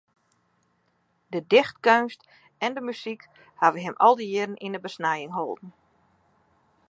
[1.27, 2.25] De dichtkeunst
[2.63, 3.21] en de muzyk
[3.61, 5.69] hawwe him al dy jierren yn de besnijing holden.